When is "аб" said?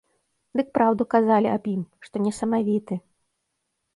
1.57-1.63